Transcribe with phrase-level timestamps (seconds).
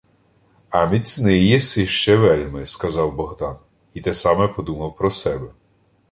[0.69, 3.57] —А міцний єси ще вельми,— сказав Богдан,
[3.93, 5.53] і те саме подумав про себе.